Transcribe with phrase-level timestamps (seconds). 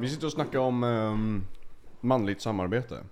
[0.00, 1.46] Vi sitter och snackar om ehm,
[2.00, 3.04] manligt samarbete.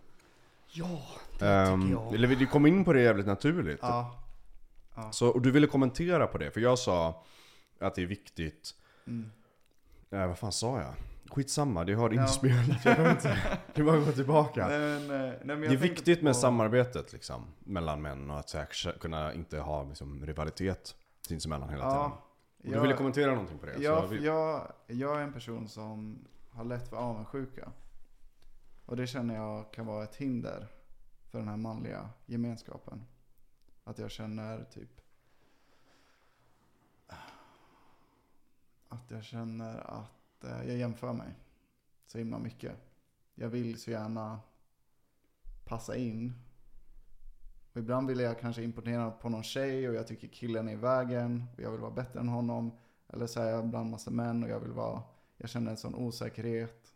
[0.67, 1.01] Ja,
[1.39, 2.15] det Ehm, tycker jag.
[2.15, 3.79] eller vi kom in på det jävligt naturligt.
[3.83, 4.15] Ja.
[5.13, 7.25] Så, och du ville kommentera på det, för jag sa
[7.81, 8.71] att det är viktigt.
[9.07, 9.31] Mm.
[10.11, 10.95] Eh, vad fan sa jag?
[11.31, 12.23] Skitsamma, det har Ja.
[12.23, 12.67] inspelat.
[12.85, 13.39] Jag behöver inte,
[13.75, 14.69] det är bara att gå tillbaka.
[14.69, 18.99] Nej, nej, jag det är viktigt med på- samarbetet liksom, mellan män och att här,
[19.01, 20.95] kunna inte ha liksom, rivalitet
[21.29, 21.97] sinsemellan hela tiden.
[21.97, 22.23] Ja,
[22.65, 23.75] Och du ville kommentera någonting på det?
[23.79, 26.19] Ja, så för vi, jag, jag är en person som
[26.59, 27.73] har lätt för avundsjuka.
[28.87, 30.69] Och det känner jag kan vara ett hinder
[31.27, 33.05] för den här manliga gemenskapen.
[33.85, 35.01] Att jag känner typ
[38.89, 41.35] att jag känner att eh, jag jämför mig
[42.07, 42.77] så himla mycket.
[43.35, 44.41] Jag vill så gärna
[45.65, 46.33] passa in.
[47.73, 50.77] Och ibland vill jag kanske imponera på någon tjej och jag tycker killen är i
[50.77, 52.79] vägen och jag vill vara bättre än honom.
[53.09, 55.03] Eller så är jag bland massa män och jag vill vara,
[55.39, 56.95] jag känner en sån osäkerhet.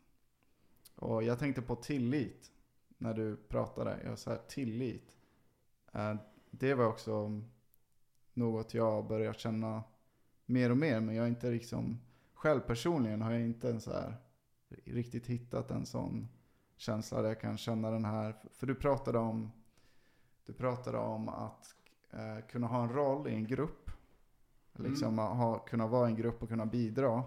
[0.96, 2.50] Och jag tänkte på tillit
[2.98, 3.98] när du pratade.
[4.04, 5.16] Jag sa tillit.
[5.92, 6.14] Eh,
[6.50, 7.40] Det var också
[8.34, 9.82] något jag börjat känna
[10.46, 11.00] mer och mer.
[11.00, 12.00] Men jag har inte liksom,
[12.34, 14.14] själv personligen har jag inte en så här
[14.84, 16.28] riktigt hittat en sån
[16.76, 18.36] känsla där jag kan känna den här.
[18.52, 19.52] För du pratade om,
[20.46, 21.74] du pratade om att
[22.10, 23.90] eh, kunna ha en roll i en grupp.
[24.72, 27.22] Liksom ha, kunna vara i en grupp och kunna bidra.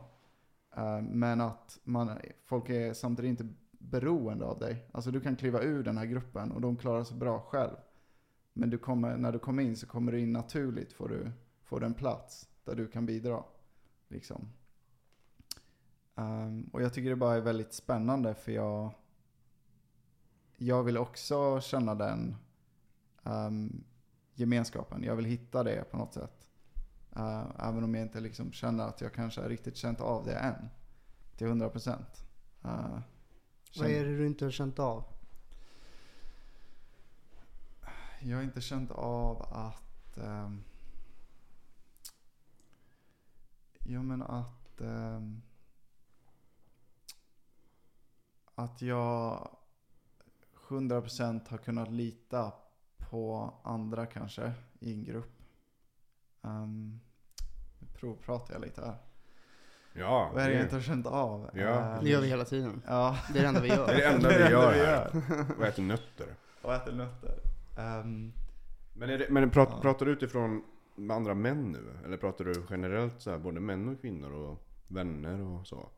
[0.78, 4.90] Eh, men att man, folk är samtidigt inte beroende av dig.
[4.92, 7.76] Alltså du kan kliva ur den här gruppen och de klarar sig bra själv.
[8.54, 11.32] Men du kommer, när du kommer in så kommer du in naturligt, får du,
[11.64, 13.44] får du en plats där du kan bidra.
[14.08, 14.48] Liksom.
[16.16, 18.94] Um, och jag tycker det bara är väldigt spännande för jag,
[20.58, 22.36] jag vill också känna den
[23.24, 23.84] um,
[24.34, 25.04] gemenskapen.
[25.04, 26.45] Jag vill hitta det på något sätt.
[27.16, 30.36] Eh, även om jag inte liksom känner att jag kanske har riktigt känt av det
[30.36, 30.70] än.
[31.36, 32.26] Till 100 procent.
[32.66, 33.00] Uh,
[33.78, 35.04] Vad är det du inte har känt av?
[38.20, 40.18] Jag har inte känt av att...
[40.18, 40.64] Um,
[43.80, 44.82] jo men att...
[44.82, 45.42] ehm,
[48.56, 49.50] att jag
[50.68, 52.54] 100% har kunnat lita
[52.98, 55.42] på andra kanske i en grupp.
[56.42, 57.00] Um,
[57.94, 58.96] provpratar jag lite här.
[59.94, 61.50] ja, Vad är det jag inte har känt av?
[61.54, 61.62] Ja.
[61.96, 62.82] Ehm, Det gör vi hela tiden.
[62.88, 63.18] Ja.
[63.34, 63.88] Det är det enda vi gör.
[63.88, 65.12] det är det enda vi gör här.
[65.58, 66.28] Och äter nötter.
[66.62, 67.40] Och äter nötter.
[67.78, 68.34] Ehm,
[68.94, 69.82] Men, är det, men prat, Ja.
[69.82, 70.64] pratar du utifrån
[70.96, 71.84] med andra män nu?
[72.06, 75.90] Eller pratar du generellt så här, både män och kvinnor och vänner och så?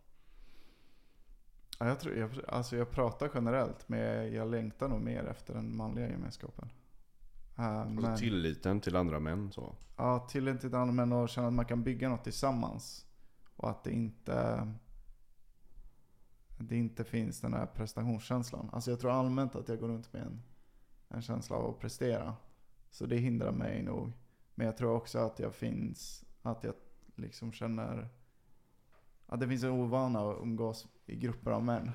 [1.79, 5.53] Ja, jag, tror, jag, alltså jag pratar generellt, men jag, jag längtar nog mer efter
[5.53, 6.69] den manliga gemenskapen.
[7.59, 9.75] Uh, Alltså tilliten till andra män så?
[9.97, 13.05] ja, tillit till andra män och känna att man kan bygga något tillsammans.
[13.55, 14.67] Och att det inte,
[16.57, 18.69] det inte finns den här prestationskänslan.
[18.73, 20.41] Alltså jag tror allmänt att jag går runt med en,
[21.07, 22.35] en känsla av att prestera.
[22.89, 24.11] Så det hindrar mig nog.
[24.55, 26.73] Men jag tror också att jag finns, att jag
[27.15, 28.09] liksom känner
[29.25, 31.91] att det finns en ovana att umgås i grupper av män.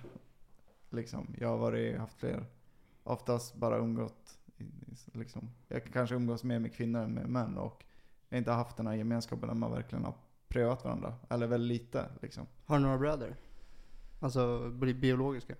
[0.90, 2.46] Liksom, jag har varit, haft fler,
[3.02, 4.38] oftast bara umgått,
[5.12, 7.84] liksom, jag kanske umgås mer med kvinnor än med män och
[8.28, 10.14] jag har inte haft den här gemenskapen där man verkligen har
[10.48, 11.14] prövat varandra.
[11.28, 12.46] Eller väldigt lite liksom.
[12.66, 13.36] Har du några bröder?
[14.20, 15.54] Alltså bi- biologiska?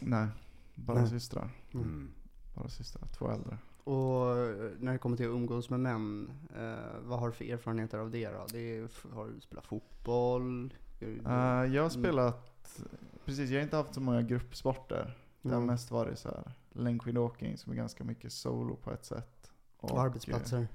[0.00, 0.26] Nej,
[0.74, 1.08] bara Nej.
[1.10, 1.50] systrar.
[1.74, 2.10] Mm.
[2.54, 3.58] Bara systrar, två äldre.
[3.84, 6.74] Och eh, när det kommer till att umgås med män, eh,
[7.04, 8.46] vad har du för erfarenheter av det då?
[8.52, 10.74] Det är, har du spelat fotboll?
[11.00, 11.32] Eh, jag
[11.64, 11.90] har Mm.
[11.90, 12.80] spelat,
[13.24, 15.16] precis jag har inte haft så många gruppsporter.
[15.42, 15.66] Det har Mm.
[15.66, 19.50] mest varit så här längdskidåkning som är ganska mycket solo på ett sätt.
[19.76, 20.68] Och, arbetsplatser?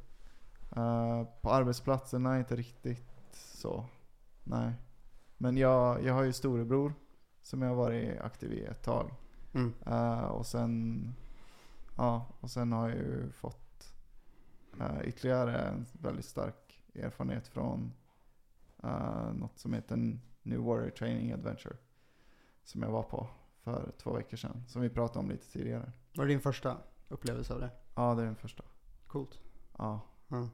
[0.75, 3.85] eh, på arbetsplatserna inte riktigt så.
[4.43, 4.73] Nej.
[5.37, 6.93] Men jag, jag har ju storebror
[7.41, 9.11] som jag har varit aktiv i ett tag.
[9.53, 9.73] Mm.
[9.85, 11.13] Eh, och sen
[11.97, 13.93] Ja, och sen har jag ju fått
[14.79, 17.93] eh, ytterligare en väldigt stark erfarenhet från
[18.83, 21.77] uh, något som heter New Warrior Training Adventure.
[22.63, 23.27] Som jag var på
[23.65, 24.63] för två veckor sedan.
[24.67, 25.91] Som vi pratade om lite tidigare.
[26.15, 26.77] Var det din första
[27.07, 27.69] upplevelse av det?
[27.95, 28.63] Ja, det är den första.
[29.07, 29.39] Coolt.
[29.77, 30.01] Ja.
[30.27, 30.49] Ja.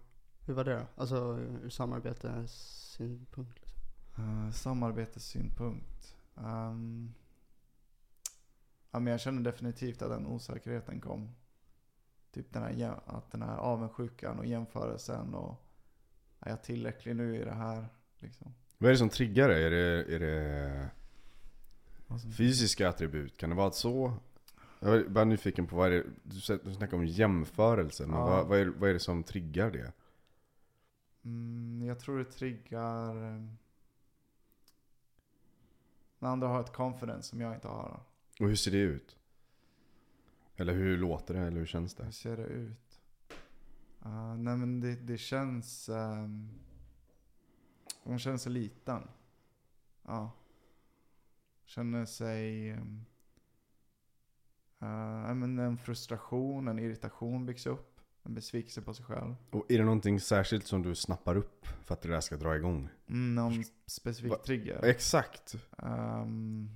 [0.46, 0.86] Hur var det då?
[0.96, 3.60] Alltså ur samarbetessynpunkt?
[3.60, 3.82] Liksom.
[4.20, 6.16] Uh, samarbetessynpunkt.
[6.36, 7.14] Um,
[8.92, 11.36] ja, men jag känner definitivt att den osäkerheten kom.
[12.32, 15.66] Typ den här, att den här avundsjukan och jämförelsen och
[16.40, 17.86] är jag tillräcklig nu i det här?
[18.20, 18.54] Liksom.
[18.78, 19.64] Vad är det som triggar det?
[19.64, 20.90] Är det, är det
[22.20, 23.38] fysiska attribut?
[23.38, 24.14] Kan det vara så?
[24.80, 26.04] Jag är bara nyfiken på vad är det,
[26.64, 28.26] du snackar om jämförelse, men Ja.
[28.26, 29.92] vad, vad, är, vad är det som triggar det?
[31.26, 33.16] Mm, jag tror det triggar...
[33.36, 33.42] eh,
[36.20, 38.00] Den andra har ett confidence som jag inte har.
[38.40, 39.18] Och hur ser det ut?
[40.56, 41.40] Eller hur låter det?
[41.40, 42.04] Eller hur känns det?
[42.04, 43.00] Hur ser det ut?
[44.06, 45.90] Uh, nej men det, det känns...
[45.90, 46.50] Um,
[48.04, 49.08] hon känner sig liten.
[50.06, 50.32] Ja.
[51.72, 52.72] Känner sig...
[54.82, 58.02] Uh, men en frustration, en irritation byggs upp.
[58.24, 59.36] En besvikelse på sig själv.
[59.52, 62.56] Och är det någonting särskilt som du snappar upp för att det där ska dra
[62.56, 62.90] igång?
[63.08, 64.84] Mm, någon specifik Va- trigger.
[64.86, 65.56] Exakt.
[65.78, 66.70] Um,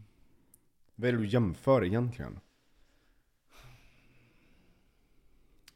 [0.95, 2.39] Vad är det du jämför egentligen?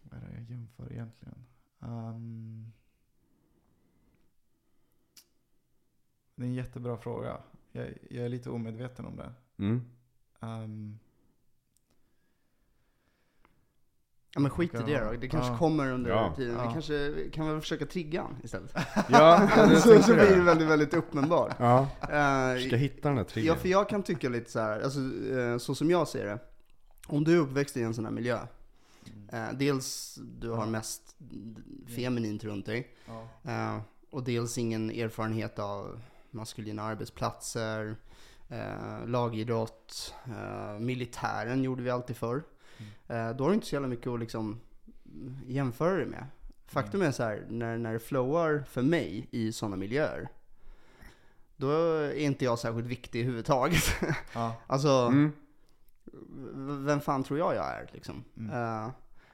[0.01, 1.45] vad är det jag jämför egentligen?
[1.79, 2.71] Um,
[6.35, 7.41] det är en jättebra fråga.
[7.71, 9.33] Jag, jag är lite omedveten om det.
[9.59, 9.81] Mm.
[10.39, 10.99] Um,
[14.33, 15.11] Ja men skit i det då.
[15.11, 15.57] Det kanske Ja.
[15.57, 16.33] kommer under Ja.
[16.35, 16.53] tiden.
[16.55, 16.71] Vi Ja.
[16.73, 18.73] kanske kan väl försöka trigga han istället.
[19.09, 19.49] Ja,
[19.83, 21.55] så, så blir det väldigt, väldigt uppenbart.
[21.59, 23.57] Ja, Eh, ska hitta den Ja, triggern.
[23.57, 24.99] för jag kan tycka lite så här, alltså,
[25.37, 26.39] eh, så som jag ser det.
[27.07, 28.39] Om du är uppväxt i en sån här miljö.
[29.31, 30.65] Eh, dels du har Ja.
[30.65, 31.15] mest
[31.95, 32.87] feminint runt dig.
[33.43, 33.81] ja.
[34.11, 36.01] Och dels ingen erfarenhet av
[36.31, 37.95] maskulina arbetsplatser,
[38.49, 42.43] eh, lagidrott, eh, militären gjorde vi alltid förr.
[43.07, 44.59] Eh, då har du inte så jävla mycket att liksom
[45.47, 46.25] jämföra det med.
[46.65, 50.29] Faktum är så här, när, när det flowar för mig i sådana miljöer,
[51.55, 53.83] då är inte jag särskilt viktig överhuvudtaget.
[54.33, 54.53] Ja.
[54.67, 55.31] alltså, Mm.
[56.85, 58.23] vem fan tror jag jag är liksom?
[58.37, 58.49] Mm.
[58.83, 58.89] Eh,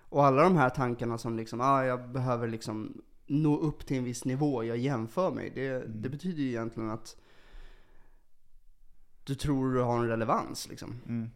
[0.10, 4.04] och alla de här tankarna som liksom, ah, jag behöver liksom nå upp till en
[4.04, 5.52] viss nivå, jag jämför mig.
[5.56, 6.02] Det, Mm.
[6.02, 7.18] det betyder ju egentligen att
[9.24, 11.02] du tror du har en relevans liksom.
[11.08, 11.30] Mm.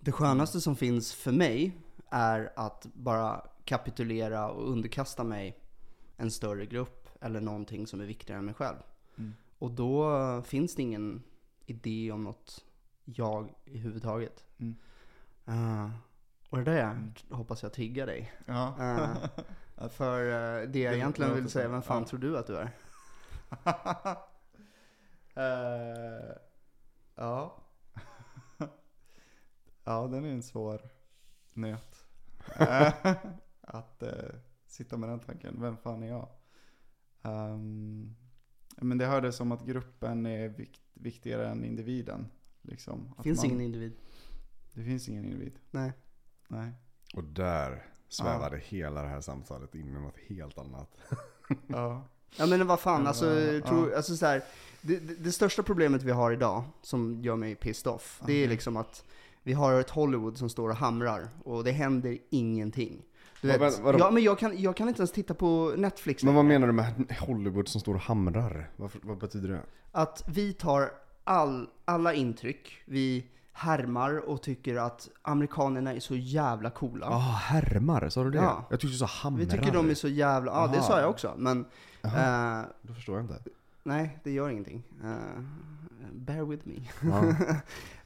[0.00, 1.76] Det skönaste som finns för mig
[2.10, 5.58] är att bara kapitulera och underkasta mig
[6.16, 8.76] en större grupp eller någonting som är viktigare än mig själv.
[9.18, 9.34] Mm.
[9.58, 11.22] Och då finns det ingen
[11.66, 12.64] idé om något
[13.04, 14.44] jag i huvudtaget.
[14.58, 14.76] Mm.
[15.46, 15.90] Eh,
[16.48, 17.12] och det där Mm.
[17.30, 18.32] hoppas jag triggar dig.
[18.46, 18.74] Ja.
[18.80, 19.28] Eh,
[19.88, 22.08] för eh, det jag Det egentligen vill säga, vem fan Ja.
[22.08, 22.70] tror du att du är?
[25.34, 26.36] Eh,
[27.14, 27.62] ja.
[29.84, 30.80] ja, den är en svår
[31.52, 32.04] nöt.
[33.60, 34.12] Att eh,
[34.66, 35.60] sitta med den tanken.
[35.60, 36.28] Vem fan är jag?
[37.22, 38.16] Ehm,
[38.76, 42.26] men det hördes som att gruppen är vikt, viktigare än individen.
[42.62, 43.14] Liksom.
[43.16, 43.92] Att finns man- ingen individ.
[44.72, 45.58] Det finns ingen individ.
[45.70, 45.92] Nej.
[46.48, 46.72] Nej.
[47.14, 50.96] Och där svävade hela det här samtalet in i något helt annat.
[51.66, 52.02] Ja.
[52.36, 53.60] Ja men vad fan, Ja, alltså, ja.
[53.66, 54.42] tror, alltså så här,
[54.80, 58.76] det, det, största problemet vi har idag, som gör mig pissed off, det är liksom
[58.76, 59.04] att
[59.42, 63.02] vi har ett Hollywood som står och hamrar, och det händer ingenting.
[63.40, 63.98] Du Vad- vet, vad- vadå?
[63.98, 66.72] ja men jag kan, jag kan inte ens titta på Netflix Men vad menar du
[66.72, 68.70] med Hollywood som står och hamrar?
[68.76, 69.62] Vad, vad betyder det?
[69.92, 70.90] Att vi tar
[71.24, 73.26] all, alla intryck, vi
[73.60, 77.06] härmar och tycker att amerikanerna är så jävla coola.
[77.06, 78.38] Ja, ah, härmar, sa du det?
[78.38, 78.64] Ja.
[78.70, 79.44] Jag tyckte du sa hamrar.
[79.44, 80.86] Vi tycker de är så jävla, ja det Aha.
[80.86, 81.64] sa jag också, men
[82.02, 83.38] Jaha, eh, då förstår jag inte.
[83.82, 84.82] nej det gör ingenting.
[85.04, 85.10] Eh,
[86.12, 86.74] bear with me.
[87.02, 87.34] Ja.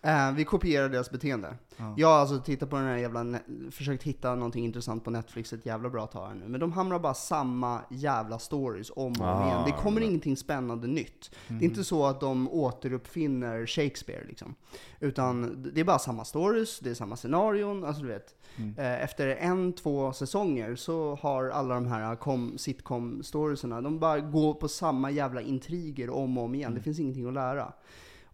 [0.07, 1.57] Eh, vi kopierar deras beteende.
[1.77, 1.95] Ja.
[1.97, 3.39] Jag har alltså tittat på den här jävla,
[3.71, 6.49] försökt hitta någonting intressant på Netflix ett jävla bra tag här nu.
[6.49, 9.63] Men de hamrar bara samma jävla stories om och om Ah, igen.
[9.67, 11.31] Det kommer men- ingenting spännande nytt.
[11.49, 11.59] Mm.
[11.61, 14.55] Det är inte så att de återuppfinner Shakespeare liksom.
[15.01, 18.35] Utan det är bara samma stories, det är samma scenarion, alltså du vet.
[18.57, 18.75] Mm.
[18.79, 22.17] Eh, Efter en, två säsonger så har alla de här
[22.59, 26.75] sitcom-storiesarna, de bara går på samma jävla intriger om och om igen.
[26.75, 27.73] Det finns ingenting att lära.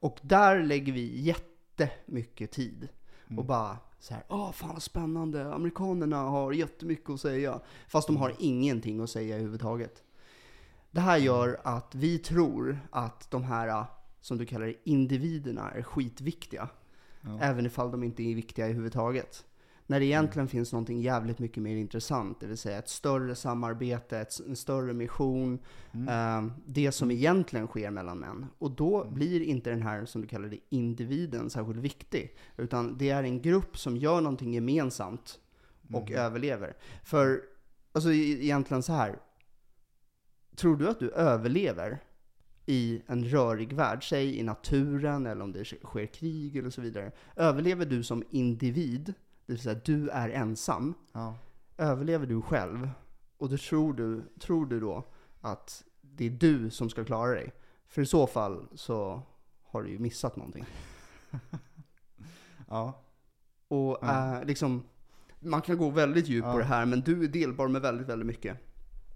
[0.00, 2.88] Och där lägger vi jättemycket tid.
[3.36, 7.60] Och bara så här, åh fan vad spännande, amerikanerna har jättemycket att säga.
[7.88, 10.02] Fast de har ingenting att säga överhuvudtaget.
[10.90, 13.84] Det här gör att vi tror att de här,
[14.20, 16.68] som du kallar det, individerna är skitviktiga.
[17.20, 17.38] Ja.
[17.40, 19.44] Även ifall de inte är viktiga överhuvudtaget.
[19.90, 24.18] När det egentligen finns någonting jävligt mycket mer intressant, det vill säga ett större samarbete,
[24.18, 25.58] ett, en större mission,
[25.92, 26.08] Mm.
[26.46, 28.46] eh, det som egentligen sker mellan män.
[28.58, 32.36] Och då blir inte den här, som du kallar det, individen särskilt viktig.
[32.56, 35.38] Utan det är en grupp som gör någonting gemensamt
[35.92, 36.76] och överlever.
[37.04, 37.40] För,
[37.92, 39.18] alltså e- egentligen så här.
[40.56, 41.98] Tror du att du överlever
[42.66, 47.12] i en rörig värld, säg i naturen eller om det sker krig eller så vidare.
[47.36, 49.14] Överlever du som individ,
[49.50, 51.34] det vill säga du är ensam, Ja.
[51.78, 52.90] överlever du själv
[53.38, 55.04] och då tror du, tror du då
[55.40, 57.52] att det är du som ska klara dig.
[57.86, 59.22] För i så fall så
[59.62, 60.64] har du ju missat någonting.
[62.68, 63.00] Ja.
[63.68, 64.36] Och Ja.
[64.40, 64.82] eh, liksom,
[65.40, 66.52] man kan gå väldigt djupt Ja.
[66.52, 68.58] på det här, men du är delbar med väldigt, väldigt mycket.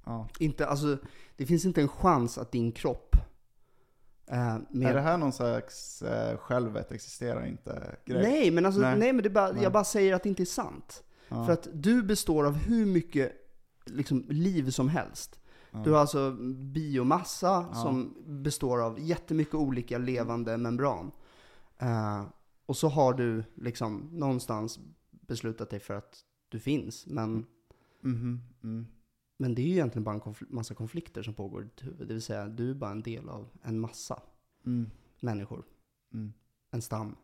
[0.05, 0.29] Ja.
[0.38, 0.99] Inte, alltså,
[1.37, 3.17] det finns inte en chans att din kropp
[4.26, 8.23] Eh, med, Är det här någon slags eh, självet existerar inte grej?
[8.23, 8.99] Nej, men alltså, nej.
[8.99, 9.12] Nej.
[9.12, 9.62] men bara, Nej.
[9.62, 11.04] jag bara säger att det inte är sant.
[11.28, 11.47] Ja.
[11.47, 13.33] För att du består av hur mycket
[13.85, 15.40] liksom, liv som helst.
[15.71, 15.78] Ja.
[15.85, 16.33] Du har alltså
[16.73, 17.75] biomassa Ja.
[17.83, 21.11] som består av jättemycket olika levande membran.
[21.78, 22.23] Eh,
[22.66, 24.78] och så har du liksom någonstans
[25.11, 27.07] beslutat dig för att du finns.
[27.07, 27.47] Men,
[28.00, 28.87] Mhm, mm.
[29.37, 32.09] Men det är ju egentligen bara en konfl- massa konflikter som pågår i ditt huvud.
[32.09, 34.23] Det vill säga, du är bara en del av en massa
[34.67, 34.91] Mm.
[35.21, 35.64] människor.
[36.14, 36.33] Mm.
[36.71, 37.17] En stam.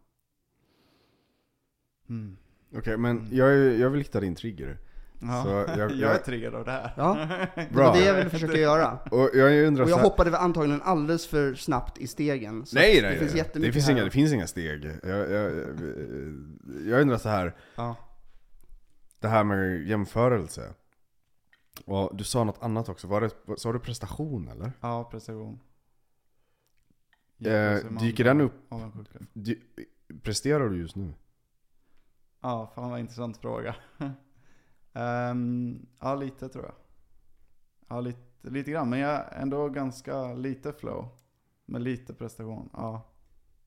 [2.09, 2.37] Mm.
[2.77, 3.29] Okej, men Mm.
[3.37, 4.79] jag, är- jag vill hitta din trigger.
[5.23, 5.43] Ja.
[5.45, 6.93] Så jag- jag, jag- är triggad av det här.
[6.97, 7.87] Ja, Det Bra.
[7.87, 8.99] var det jag ville försöka göra.
[9.11, 12.67] Och jag undrar Och så jag hoppade antagligen alldeles för snabbt i stegen.
[12.67, 13.39] så Nej, nej, det finns nej.
[13.39, 14.85] jättemycket det finns, inga, det finns inga steg.
[15.03, 15.53] Jag, jag,
[16.87, 17.57] jag undrar så här.
[17.77, 17.97] Ja.
[19.21, 20.75] Det här med jämförelse.
[21.87, 23.07] Och du sa något annat också.
[23.09, 24.73] Var det, sa du prestation eller?
[24.81, 25.61] Ja, prestation.
[27.39, 28.55] Eh, dyker den upp?
[29.33, 29.61] Du,
[30.23, 31.15] presterar du just nu?
[32.41, 33.77] Ja, fan vad intressant fråga.
[34.93, 36.75] Ehm, ja, lite tror jag.
[37.89, 38.21] Ja, lite,
[38.51, 38.91] lite grann.
[38.91, 41.09] Men jag är ändå ganska lite flow.
[41.67, 42.71] Med lite prestation.
[42.73, 43.03] Ja.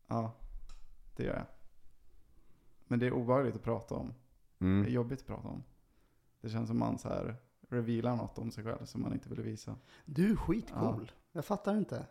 [0.07, 0.33] Ja,
[1.15, 1.45] det gör jag.
[2.87, 4.13] Men det är obehagligt att prata om.
[4.57, 4.93] Det är Mm.
[4.93, 5.63] jobbigt att prata om.
[6.41, 7.35] Det känns som man så här
[7.73, 9.75] revealar något om sig själv som man inte ville visa.
[10.05, 11.11] Du är skitcool.
[11.31, 12.05] Jag fattar inte.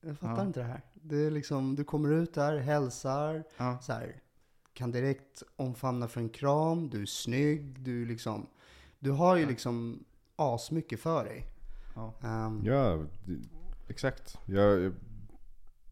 [0.00, 0.46] Jag fattar Ja.
[0.46, 0.80] inte det här.
[0.94, 4.20] Det är liksom, du kommer ut där, hälsar, Ja, så här,
[4.72, 8.46] kan direkt omfamna för en kram, du är snygg, du liksom,
[8.98, 10.04] du har ju liksom
[10.36, 11.46] asmycket för dig.
[11.94, 12.14] ja.
[12.22, 13.04] Ehm, Ja,
[13.88, 14.38] exakt.
[14.46, 14.92] Jag, jag,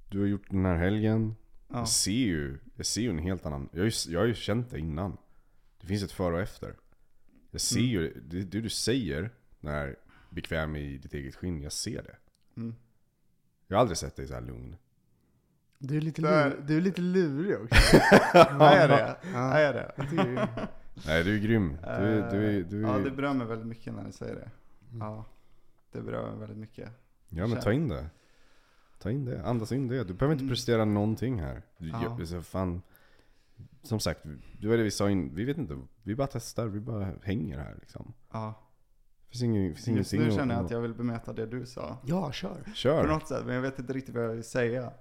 [0.08, 1.34] du har gjort den här helgen.
[1.68, 1.78] ja.
[1.78, 4.34] Jag ser ju, jag ser ju en helt annan, jag har ju, jag har ju
[4.34, 5.16] känt det innan.
[5.80, 6.76] Det finns ett före och efter.
[7.50, 7.90] Jag ser Mm.
[7.90, 9.96] ju, det, det du säger, när
[10.30, 12.16] bekväm i ditt eget skinn, jag ser det.
[12.56, 12.74] Mm.
[13.66, 14.76] Jag har aldrig sett dig så här lugn.
[15.78, 17.96] du, är lite Där- lur, du är lite lurig också.
[18.34, 19.16] Vad är det?
[19.32, 19.38] Ja.
[19.58, 19.92] Är det?
[21.06, 21.76] Nej du är grym.
[21.82, 24.12] Du, är- du, är- du, Eh, Ja, är- det berör mig väldigt mycket när ni
[24.12, 24.50] säger det.
[24.90, 24.98] Mm.
[25.06, 25.24] Ja,
[25.92, 26.88] det berör mig väldigt mycket.
[27.28, 28.06] ja men ta in det.
[28.98, 30.04] Ta in det, andas in det.
[30.04, 30.54] Du behöver inte Mm.
[30.54, 31.62] prestera någonting här.
[31.78, 32.16] Du, Ja.
[32.18, 32.82] jag, så fan,
[33.88, 34.20] som sagt,
[34.60, 37.58] det var det vi sa in, vi vet inte, vi bara testar, vi bara hänger
[37.58, 38.14] här liksom.
[38.32, 38.54] Ja.
[39.30, 41.96] Finns ingen, finns Just ingenting nu känner jag att- jag vill bemöta det du sa.
[42.06, 42.62] Ja, kör.
[42.64, 43.06] På Kör!
[43.06, 44.92] något sätt, men jag vet inte riktigt vad jag vill säga.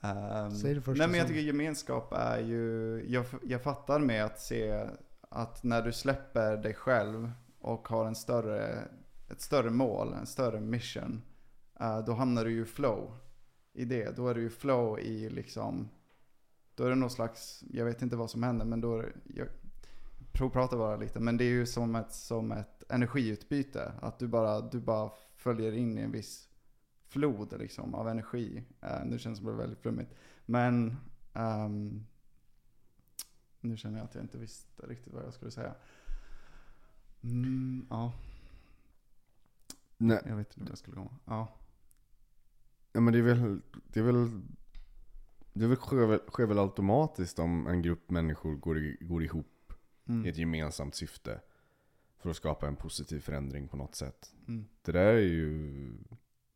[0.00, 4.24] Ehm, Säg det första Nej men jag tycker gemenskap är ju, jag, jag fattar med
[4.24, 4.86] att se
[5.28, 8.84] att när du släpper dig själv och har en större,
[9.30, 11.22] ett större mål, en större mission,
[11.80, 13.16] eh, då hamnar du ju flow
[13.72, 14.16] i det.
[14.16, 15.88] Då är du ju flow i liksom,
[16.82, 19.12] då är det någon slags, jag vet inte vad som händer men då är det,
[19.24, 19.48] jag
[20.32, 23.92] provpratar bara lite, men det är ju som ett, som ett energiutbyte.
[24.00, 26.48] Att du bara, du bara följer in i en viss
[27.06, 28.64] flod liksom, av energi.
[28.84, 30.14] Uh, nu känns det bara väldigt flummigt.
[30.46, 30.96] Men
[31.32, 32.06] ehm,
[33.60, 35.74] nu känner jag att jag inte visste riktigt vad jag skulle säga.
[37.22, 38.12] Mm, ja,
[39.96, 41.16] Nej, jag vet inte vad jag skulle komma.
[41.24, 41.48] Ja.
[42.92, 43.60] ja, men det är väl,
[43.92, 44.42] det är väl,
[45.52, 49.46] det sker, väl, sker väl automatiskt om en grupp människor går, går ihop
[50.08, 50.26] Mm.
[50.26, 51.40] i ett gemensamt syfte.
[52.18, 54.32] För att skapa en positiv förändring på något sätt.
[54.48, 54.64] Mm.
[54.82, 55.92] Det där är ju,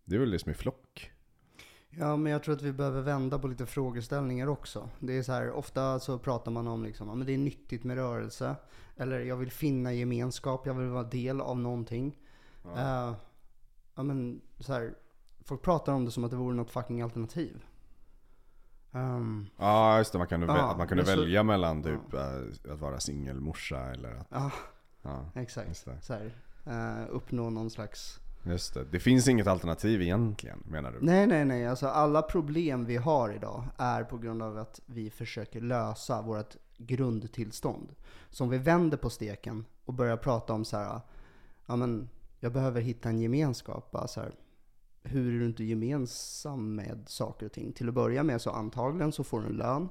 [0.05, 1.13] det är väl det som är flock.
[1.91, 4.89] Ja, men jag tror att vi behöver vända på lite frågeställningar också.
[5.01, 7.97] Det är så här, ofta så pratar man om liksom, men det är nyttigt med
[7.97, 8.57] rörelse.
[8.97, 12.19] Eller jag vill finna gemenskap, jag vill vara del av någonting.
[12.65, 13.17] Ja,
[13.95, 14.95] ja men så här,
[15.41, 17.65] folk pratar om det som att det vore något fucking alternativ.
[18.97, 22.73] Ehm, Ja just det, man kunde, Ja, man kunde men så- välja mellan typ eh,
[22.73, 24.51] att vara singelmorsa eller att, ja,
[25.03, 25.87] ja, exakt.
[26.01, 26.35] Så här,
[26.67, 28.21] eh, uppnå någon slags...
[28.43, 28.85] Just det.
[28.85, 30.99] Det finns inget alternativ egentligen, menar du?
[31.01, 31.67] Nej, nej, nej.
[31.67, 36.57] Alltså alla problem vi har idag är på grund av att vi försöker lösa vårt
[36.79, 37.89] grundtillstånd.
[38.31, 41.01] Så om vi vänder på steken och börjar prata om så här,
[41.67, 42.09] ja men
[42.41, 43.91] jag behöver hitta en gemenskap.
[43.91, 44.33] Bara så här,
[45.07, 47.73] hur är du inte gemensam med saker och ting?
[47.73, 49.89] Till att börja med så antagligen så får du en lön.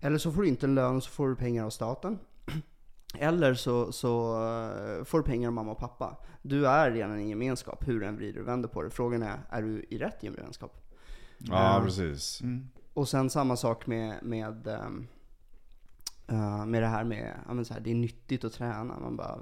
[0.00, 2.18] Eller så får du inte en lön och så får du pengar av staten.
[3.18, 6.16] Eller så, så eh, får du pengar av mamma och pappa.
[6.42, 8.90] Du är redan i en gemenskap, hur än vrider och vänder på det.
[8.90, 10.92] Frågan är, är du i rätt gemenskap?
[11.38, 11.84] Ja, Ja.
[11.84, 12.40] precis.
[12.40, 12.68] Mm.
[12.94, 17.80] Och sen samma sak med, med, eh, med det här med, ja men så här,
[17.80, 18.98] det är nyttigt att träna.
[19.00, 19.38] Man bara,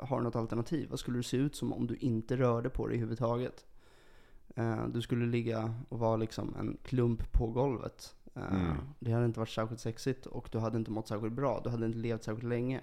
[0.00, 0.88] har du något alternativ?
[0.90, 3.64] Vad skulle det se ut som om du inte rörde på dig överhuvudtaget?
[4.54, 8.14] Eh, du skulle ligga och vara liksom en klump på golvet.
[8.34, 8.76] Eh, Mm.
[8.98, 11.60] Det hade inte varit särskilt sexigt och du hade inte mått särskilt bra.
[11.64, 12.80] Du hade inte levt särskilt länge.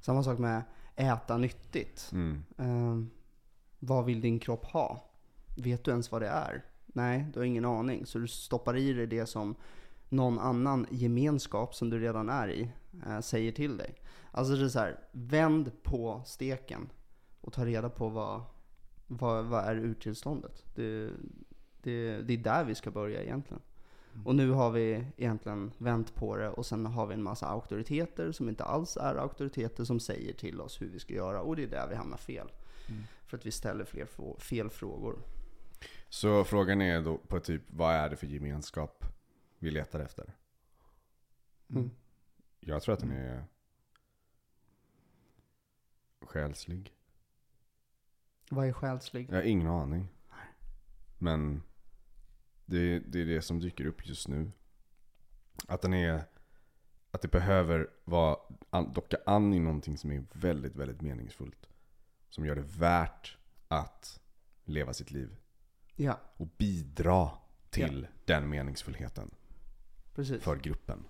[0.00, 0.62] Samma sak med
[0.96, 2.10] äta nyttigt.
[2.12, 2.44] Mm.
[2.58, 3.06] Eh,
[3.78, 5.10] vad vill din kropp ha?
[5.56, 6.64] Vet du ens vad det är?
[6.86, 8.06] Nej, du har ingen aning.
[8.06, 9.54] Så du stoppar i dig det som
[10.08, 12.70] någon annan gemenskap som du redan är i
[13.06, 13.94] eh, säger till dig.
[14.30, 16.88] Alltså det är så här, vänd på steken
[17.40, 18.42] och ta reda på vad,
[19.06, 20.64] vad, vad är urtillståndet.
[20.74, 21.10] Det,
[21.82, 23.62] det, det är där vi ska börja egentligen.
[24.24, 28.32] Och nu har vi egentligen vänt på det och sen har vi en massa auktoriteter
[28.32, 31.62] som inte alls är auktoriteter som säger till oss hur vi ska göra och det
[31.62, 32.48] är där vi hamnar fel.
[33.26, 34.06] För att vi ställer fler
[34.38, 35.18] fel frågor.
[36.08, 39.04] Så frågan är då på typ, vad är det för gemenskap
[39.58, 40.34] vi letar efter?
[41.70, 41.90] Mm.
[42.60, 43.44] Jag tror att den är
[46.20, 46.93] själslig.
[48.50, 49.28] Vad är själslig?
[49.30, 50.08] Jag har ingen aning.
[51.18, 51.62] Men
[52.66, 54.50] det, det är det som dyker upp just nu.
[55.68, 56.24] Att den är,
[57.10, 58.36] att det behöver vara,
[58.94, 61.66] docka an i någonting som är väldigt, väldigt meningsfullt.
[62.28, 63.36] Som gör det värt
[63.68, 64.20] att
[64.64, 65.36] leva sitt liv.
[65.96, 67.30] Ja, Och bidra
[67.70, 69.30] till den meningsfullheten
[70.14, 70.42] precis.
[70.42, 71.04] för gruppen.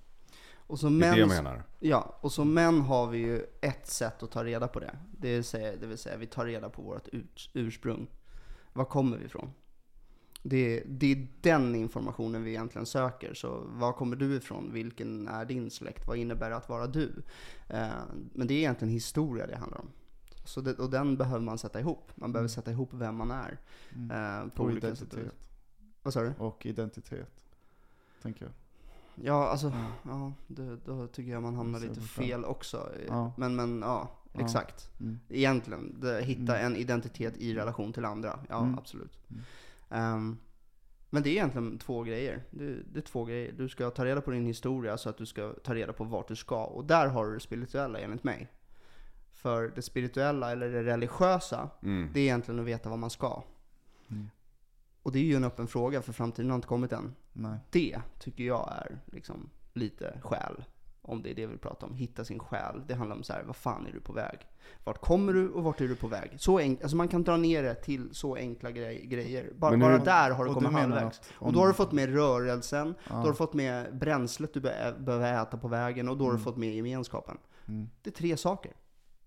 [0.66, 1.62] Och som Det är det jag män, menar.
[1.80, 4.98] ja, och som män har vi ju ett sätt att ta reda på det.
[5.18, 8.06] Det vill säga, det vill säga vi tar reda på vårt urs- ursprung.
[8.72, 9.50] Var kommer vi ifrån?
[10.42, 13.34] Det, det är den informationen vi egentligen söker.
[13.34, 14.72] Så var kommer du ifrån?
[14.72, 16.06] Vilken är din släkt?
[16.06, 17.22] Vad innebär det att vara du?
[17.68, 17.88] Eh,
[18.32, 19.90] men det är egentligen historia det handlar om.
[20.44, 22.10] Så det, och den behöver man sätta ihop.
[22.14, 23.58] Man behöver sätta ihop vem man är.
[23.92, 25.12] Eh, på Och olika sätt.
[25.12, 25.48] identitet.
[26.02, 26.32] Vad sa du?
[26.38, 27.30] Och identitet.
[28.22, 28.52] Tänker jag.
[29.22, 32.88] Ja, alltså, ja, det, då tycker jag man hamnar lite fel också.
[33.08, 33.32] Ja.
[33.36, 34.40] Men, men ja, Ja.
[34.40, 34.90] exakt.
[35.00, 35.18] Mm.
[35.28, 38.38] Egentligen, det, hitta en identitet i relation till andra.
[38.48, 38.78] Ja, Mm.
[38.78, 39.18] absolut.
[39.90, 40.36] Ehm,
[41.10, 42.42] men det är egentligen två grejer.
[42.50, 43.52] Det, det är två grejer.
[43.52, 46.28] Du ska ta reda på din historia så att du ska ta reda på vart
[46.28, 46.64] du ska.
[46.64, 48.48] Och där har du det spirituella enligt mig.
[49.32, 52.08] För det spirituella, eller det religiösa, Mm.
[52.12, 53.42] det är egentligen att veta vad man ska.
[54.08, 54.30] Mm.
[55.02, 57.14] Och det är ju en öppen fråga, för framtiden har inte kommit än.
[57.36, 57.58] Nej.
[57.70, 60.64] Det tycker jag är liksom lite själ.
[61.02, 61.94] Om det är det vi pratar om.
[61.94, 62.82] Hitta sin själ.
[62.86, 64.38] Det handlar om så här, vad fan är du på väg?
[64.84, 66.30] Vart kommer du och vart är du på väg?
[66.38, 69.52] Så enk- alltså man kan dra ner det till så enkla grej- grejer.
[69.56, 71.20] Bara, Men bara där har du kommit halvvägs.
[71.34, 73.14] Och då har du fått med rörelsen, Ja.
[73.14, 76.32] då har du fått med bränslet du be- behöver äta på vägen och då har
[76.32, 77.38] du fått med gemenskapen.
[77.68, 77.88] Mm.
[78.02, 78.72] Det är tre saker.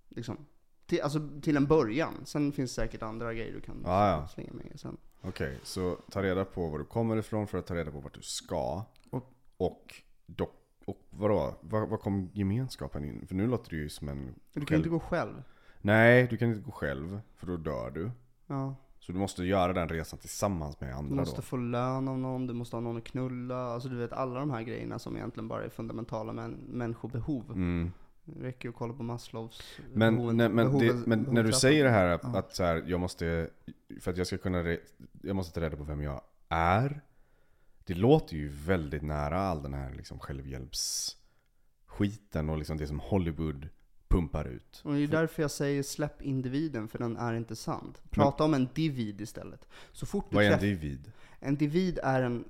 [0.09, 0.37] Liksom.
[0.85, 2.13] Till, alltså till en början.
[2.25, 4.27] Sen finns det säkert andra grejer du kan Ja, ja.
[4.27, 4.97] slänga med sen.
[5.21, 8.13] Okej, så ta reda på var du kommer ifrån för att ta reda på vart
[8.13, 8.83] du ska.
[9.09, 9.93] Och- Och,
[10.25, 10.53] dock,
[10.85, 11.55] och vadå?
[11.61, 13.27] Var, var kom gemenskapen in?
[13.27, 14.25] För nu låter det ju som en...
[14.53, 15.43] Du kan själv- inte gå själv.
[15.81, 18.11] Nej, du kan inte gå själv, för då dör du.
[18.47, 18.75] Ja.
[18.99, 21.41] Så du måste göra den resan tillsammans med Du andra måste då.
[21.41, 23.55] få lön av någon, du måste ha någon att knulla.
[23.73, 27.51] Alltså du vet alla de här grejerna som egentligen bara är fundamentala män, människobehov.
[27.51, 27.91] Mm.
[28.35, 29.61] Det räcker ju att kolla på Maslows
[29.93, 32.63] Men, behoven- nej, men, det, behoven- men när du säger det här att, att så
[32.63, 33.49] här, jag måste,
[34.01, 34.77] för att jag ska kunna, re,
[35.21, 37.01] jag måste ta reda på vem jag är.
[37.85, 43.69] Det låter ju väldigt nära all den här liksom självhjälpsskiten och liksom det som Hollywood
[44.07, 44.81] pumpar ut.
[44.85, 48.01] Och det är därför jag säger släpp individen, för den är inte sant.
[48.09, 49.67] Prata om en divid istället.
[49.91, 51.11] Så fort du Vad är en divid?
[51.39, 52.45] En divid är en,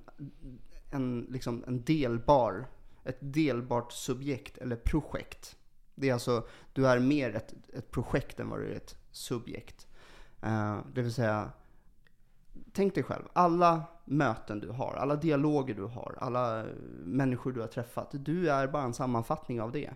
[0.92, 2.68] en, liksom en delbar,
[3.04, 5.58] ett delbart subjekt eller projekt.
[6.00, 9.88] Det är alltså, du är mer ett, ett projekt än vad du är ett subjekt.
[10.42, 11.52] Eh, det vill säga,
[12.74, 16.66] tänk dig själv, alla möten du har, alla dialoger du har, alla
[17.04, 19.94] människor du har träffat, du är bara en sammanfattning av det.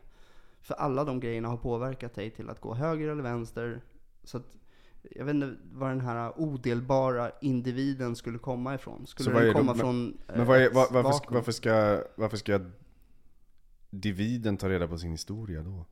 [0.62, 3.82] För alla de grejerna har påverkat dig till att gå höger eller vänster.
[4.24, 4.58] Så att,
[5.02, 9.08] jag vet inte var den här odelbara individen skulle komma ifrån.
[9.08, 10.88] Skulle den komma från eh, Men vad är, ett var,
[11.34, 12.60] varför, ska, varför ska
[13.92, 15.86] dividen ta reda på sin historia då?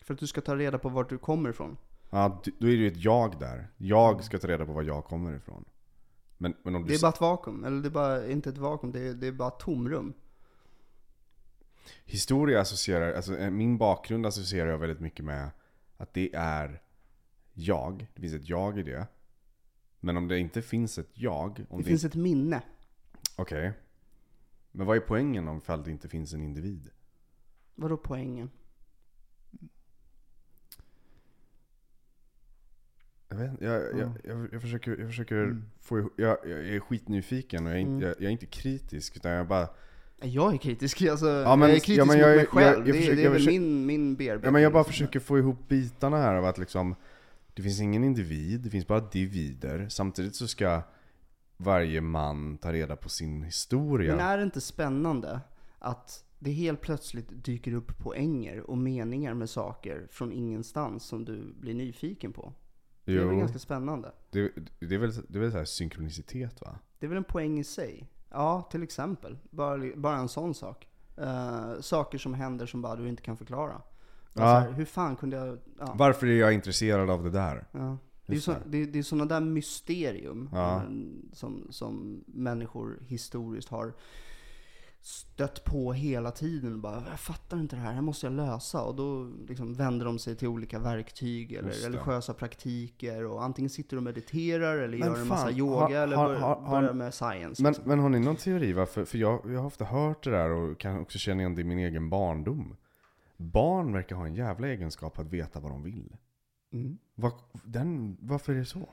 [0.00, 1.76] För att du ska ta reda på vart du kommer ifrån.
[2.10, 3.68] Ja, då är det ju ett jag där.
[3.76, 5.64] Jag ska ta reda på var jag kommer ifrån.
[6.36, 8.58] Men, men om du Det är bara ett vakuum, eller det är bara, inte ett
[8.58, 10.14] vakuum, det är, det är bara tomrum.
[12.04, 15.50] Historia associerar, alltså eh, min bakgrund associerar jag väldigt mycket med
[15.96, 16.82] att det är
[17.52, 18.06] jag.
[18.14, 19.06] Det finns ett jag i det.
[20.00, 22.62] Men om det inte finns ett jag, om Det det, finns ett minne.
[23.36, 23.72] Okej.
[24.76, 26.90] Men vad är poängen om det inte finns en individ?
[27.74, 28.50] Vadå poängen?
[33.28, 34.12] Jag, vet, jag, jag, Ja.
[34.24, 35.64] jag, jag försöker, jag försöker Mm.
[35.80, 38.02] få jag, jag är skitnyfiken och jag är, inte, Mm.
[38.08, 39.68] jag, jag är inte kritisk utan jag bara
[40.22, 42.46] Jag är kritisk, alltså, Ja, men- jag är kritisk ja, men mot jag är- mig
[42.46, 42.66] själv.
[42.66, 44.44] jag- jag det, försöker- det är jag väl försöker- min, min bearbetning.
[44.48, 44.92] Ja men jag bara liksom.
[44.92, 46.94] försöker få ihop bitarna här av att liksom
[47.54, 49.88] Det finns ingen individ, det finns bara divider.
[49.88, 50.82] Samtidigt så ska
[51.56, 54.16] varje man ta reda på sin historia.
[54.16, 55.40] Men är det inte spännande
[55.78, 61.54] att det helt plötsligt dyker upp poänger och meningar med saker från ingenstans som du
[61.60, 62.52] blir nyfiken på?
[63.04, 64.12] Det är väl Jo, ganska spännande.
[64.30, 66.78] det, det är väl, det är väl så här synkronicitet va?
[66.98, 68.08] Det är väl en poäng i sig.
[68.30, 69.38] Ja, till exempel.
[69.50, 70.88] Bara, bara en sån sak.
[71.16, 73.82] Eh, saker som händer som bara du inte kan förklara.
[74.32, 74.42] Ja.
[74.42, 75.58] här, hur fan kunde jag...
[75.78, 75.94] Ja.
[75.98, 77.64] Varför är jag intresserad av det där?
[77.72, 77.98] Ja.
[78.26, 78.60] Det är, Just så, det.
[78.66, 80.76] det, det är sådana där mysterium Ja.
[80.76, 80.82] eh,
[81.32, 83.92] som, som människor historiskt har
[85.00, 86.80] stött på hela tiden.
[86.80, 88.82] Bara, jag fattar inte det här, det här måste jag lösa.
[88.82, 93.24] Och då liksom vänder de sig till olika verktyg eller religiösa praktiker.
[93.26, 96.16] Och antingen sitter de och mediterar eller Men gör en massa fan, yoga har- eller
[96.16, 97.62] bör, har- har- börjar med science.
[97.62, 97.88] Men, liksom.
[97.88, 99.04] men har ni någon teori varför?
[99.04, 101.64] För jag, jag har ofta hört det där och kan också känna igen det i
[101.64, 102.76] min egen barndom.
[103.36, 106.16] Barn verkar ha en jävla egenskap att veta vad de vill.
[106.72, 106.98] Mm.
[107.14, 107.32] Var,
[107.64, 108.88] den, varför är det så?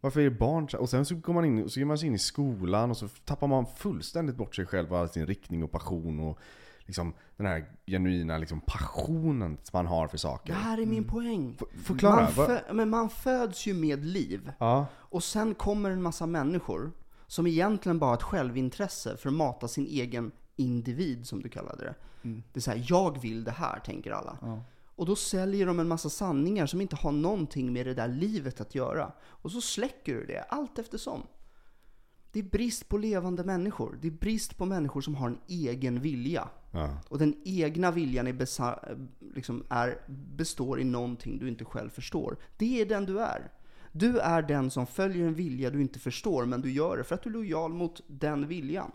[0.00, 2.14] Varför är barn så- Och sen så går man in, så ger man sig in
[2.14, 5.70] i skolan och så tappar man fullständigt bort sig själv och all sin riktning och
[5.70, 6.38] passion och
[6.86, 10.52] liksom den här genuina liksom passionen som man har för saker.
[10.52, 11.56] Det här är min poäng.
[11.60, 12.14] F- förklara.
[12.20, 14.52] Man, fö- men man föds ju med liv.
[14.58, 14.86] Ja.
[14.94, 16.92] Och sen kommer en massa människor
[17.26, 21.84] som egentligen bara har ett självintresse för att mata sin egen individ, som du kallade
[21.84, 21.94] det.
[22.52, 24.38] Det är så här, jag vill det här, tänker alla.
[24.40, 24.62] Ja.
[24.98, 28.60] Och då säljer de en massa sanningar som inte har någonting med det där livet
[28.60, 29.12] att göra.
[29.22, 31.22] Och så släcker du det, allt eftersom.
[32.32, 33.98] Det är brist på levande människor.
[34.02, 36.48] Det är brist på människor som har en egen vilja.
[36.72, 36.98] ja.
[37.08, 40.00] Och den egna viljan är liksom är,
[40.36, 42.36] består i någonting du inte själv förstår.
[42.56, 43.52] Det är den du är.
[43.92, 47.14] Du är den som följer en vilja du inte förstår, men du gör det för
[47.14, 48.92] att du är lojal mot den viljan.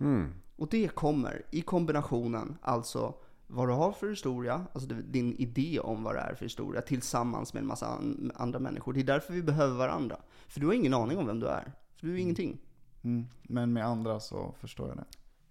[0.00, 0.32] Mm.
[0.56, 3.14] Och det kommer i kombinationen, alltså
[3.54, 7.54] vad du har för historia, alltså din idé om vad det är för historia, tillsammans
[7.54, 8.92] med en massa an- andra människor.
[8.92, 10.16] Det är därför vi behöver varandra.
[10.48, 11.72] För du har ingen aning om vem du är.
[11.96, 12.58] För du är ingenting.
[13.02, 13.26] Mm.
[13.42, 15.04] Men med andra så förstår jag det.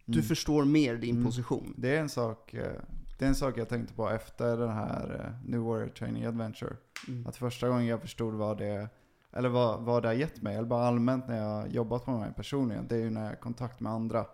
[0.06, 1.74] Du förstår mer din position.
[1.78, 2.72] Det är en sak, eh,
[3.20, 6.76] det är en sak jag tänkte på efter den här eh, New Warrior Training Adventure.
[7.08, 7.28] Mm.
[7.28, 8.90] Att första gången jag förstod vad det,
[9.32, 12.34] eller vad, vad det har gett mig, eller bara allmänt när jag jobbat med mig
[12.36, 14.26] personligen, det är ju när jag har kontakt med andra.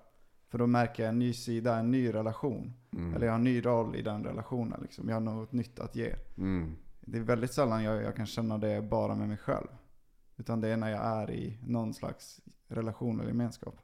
[0.49, 2.73] För då märker jag en ny sida, en ny relation.
[2.93, 3.13] Mm.
[3.13, 5.09] Eller jag har en ny roll i den relationen liksom.
[5.09, 6.15] Jag har något nytt att ge.
[6.37, 6.75] Mm.
[7.01, 9.67] Det är väldigt sällan jag, jag kan känna det bara med mig själv.
[10.37, 13.75] Utan det är när jag är i någon slags relation eller gemenskap.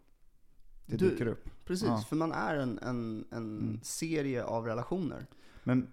[0.86, 1.50] Det Du- dyker upp.
[1.66, 1.98] Precis, Ja.
[2.10, 3.80] för man är en, en, en Mm.
[3.84, 5.26] serie av relationer.
[5.64, 5.88] Men,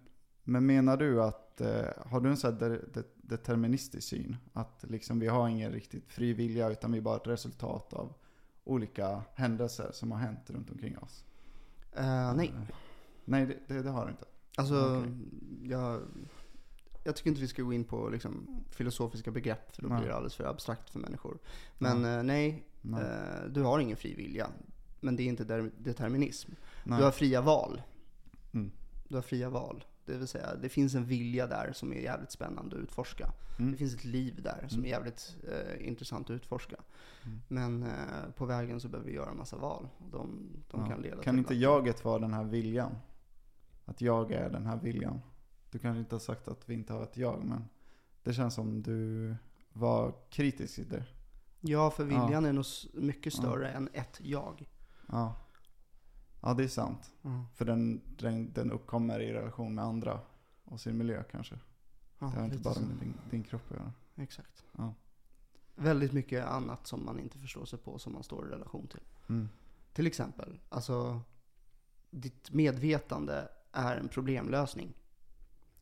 [0.44, 4.36] men menar du att, eh, har du en sån här de, de, deterministisk syn?
[4.52, 8.12] Att liksom vi har ingen riktigt fri vilja utan vi är bara ett resultat av
[8.64, 11.24] olika händelser som har hänt runt omkring oss?
[11.92, 12.74] Eh, nej, Eh,
[13.24, 14.24] Nej, det, det, det har du inte.
[14.56, 15.12] alltså Okej.
[15.70, 16.00] jag,
[17.04, 19.98] jag tycker inte vi ska gå in på liksom, filosofiska begrepp för då Nej.
[19.98, 21.38] blir det alldeles för abstrakt för människor.
[21.78, 23.02] Men eh, nej, Nej.
[23.02, 24.48] eh, du har ingen fri vilja.
[25.00, 26.52] Men det är inte determinism.
[26.84, 26.98] Nej.
[26.98, 27.82] Du har fria val.
[28.52, 28.70] Mm.
[29.08, 29.84] Du har fria val.
[30.04, 33.32] Det vill säga, det finns en vilja där som är jävligt spännande att utforska.
[33.58, 33.72] Mm.
[33.72, 36.76] Det finns ett liv där som är jävligt eh, intressant att utforska.
[37.48, 37.90] Men eh,
[38.36, 39.88] på vägen så behöver vi göra en massa val.
[40.12, 40.86] De, de Ja.
[40.86, 42.96] kan leda Kan inte att- jaget vara den här viljan?
[43.84, 45.20] Att jag är den här viljan.
[45.70, 47.64] Du kanske inte har sagt att vi inte har ett jag, men
[48.22, 49.36] det känns som du
[49.72, 51.04] var kritisk i det.
[51.60, 52.24] Ja, för Ja.
[52.24, 53.38] viljan är nog mycket Ja.
[53.42, 54.68] större än ett jag.
[55.08, 55.36] Ja.
[56.42, 57.12] Ja, det är sant.
[57.54, 60.20] För den, den, den uppkommer i relation med andra
[60.64, 61.54] och sin miljö kanske.
[62.18, 62.80] Ja, det har inte bara så.
[62.80, 63.92] med din, din kropp att göra.
[64.16, 64.64] Exakt.
[64.76, 64.94] Ja.
[65.74, 69.00] Väldigt mycket annat som man inte förstår sig på som man står i relation till.
[69.28, 69.48] Mm.
[69.92, 71.20] Till exempel, alltså
[72.10, 74.92] ditt medvetande är en problemlösning.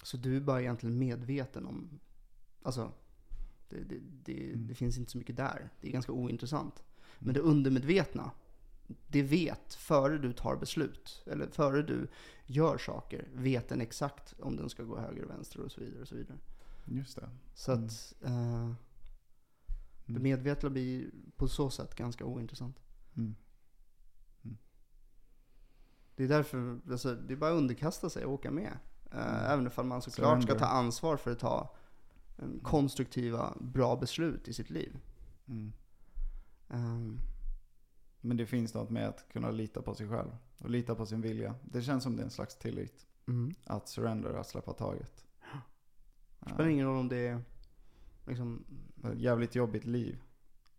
[0.03, 2.01] Så du är bara egentligen medveten om,
[2.63, 2.93] alltså
[3.69, 4.67] det, det, det, Mm.
[4.67, 5.69] det finns inte så mycket där.
[5.81, 6.83] Det är ganska ointressant.
[7.19, 8.31] Men det undermedvetna,
[9.09, 12.09] det vet före du tar beslut, eller före du
[12.47, 16.03] gör saker, vet den exakt om den ska gå höger och vänster och så vidare.
[16.03, 16.39] Och så vidare.
[16.85, 17.29] Just det.
[17.55, 17.85] Så Mm.
[17.85, 18.73] att eh,
[20.07, 20.23] det Mm.
[20.23, 22.77] medvetna blir på så sätt ganska ointressant.
[23.17, 23.35] Mm.
[26.17, 28.79] Det är därför, alltså, det är bara att underkasta sig och åka med.
[29.13, 29.45] Eh, Mm.
[29.53, 31.75] Även ifall man såklart ska ta ansvar för att ta
[32.37, 34.99] en konstruktiva, bra beslut i sitt liv.
[35.49, 35.73] Mm.
[38.21, 40.37] Men det finns något med att kunna lita på sig själv.
[40.61, 41.55] Och lita på sin vilja.
[41.63, 43.07] Det känns som det är en slags tillit.
[43.27, 43.55] mm.
[43.67, 45.25] Att surrender, att släppa taget.
[46.41, 47.43] Det spelar ingen roll om det är
[48.27, 48.65] liksom,
[49.05, 50.23] Ett jävligt jobbigt liv.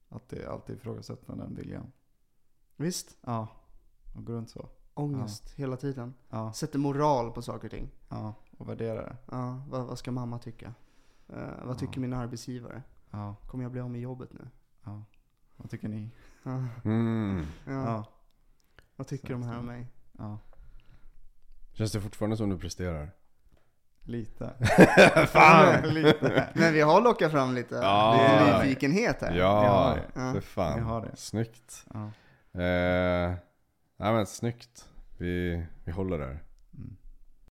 [0.10, 1.92] Att det alltid ifrågasätter den viljan.
[2.76, 3.48] visst, Ja.
[4.16, 4.70] Och gå runt så.
[4.94, 6.14] ångest hela tiden.
[6.30, 6.54] Ja.
[6.54, 7.90] Sätter moral på saker och ting.
[8.10, 8.34] Ja.
[8.58, 9.18] Och värdera det.
[9.32, 10.74] Ja, vad, vad ska mamma tycka?
[11.28, 12.02] Eh, vad tycker Ja.
[12.02, 12.84] min arbetsgivare?
[13.12, 13.36] Ja.
[13.48, 14.48] Kommer jag bli av med jobbet nu?
[14.84, 15.04] Ja.
[15.62, 16.10] Vad tycker ni?
[16.44, 16.64] Ja.
[16.86, 17.46] Mm.
[17.66, 17.72] Ja.
[17.74, 18.06] Ja.
[18.96, 19.88] Vad tycker de här om mig?
[20.18, 20.40] Ja.
[21.74, 23.12] Känns det fortfarande som du presterar?
[24.04, 24.54] Lite.
[25.28, 25.90] Fan!
[25.94, 26.48] Lite.
[26.56, 28.62] Men vi har lockat fram lite, Ja.
[28.64, 29.32] nyfikenhet här.
[29.34, 30.02] Vi Ja, har det.
[30.14, 30.32] Ja.
[30.32, 30.84] för Vi fan.
[30.84, 31.16] har det.
[31.16, 31.86] Snyggt.
[31.94, 32.04] Ja.
[32.62, 33.34] Eh,
[33.98, 34.90] nej men snyggt.
[35.18, 36.40] Vi, vi håller där.